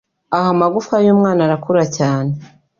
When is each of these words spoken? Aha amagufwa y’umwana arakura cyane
Aha 0.35 0.49
amagufwa 0.53 0.95
y’umwana 1.05 1.41
arakura 1.47 1.83
cyane 1.97 2.31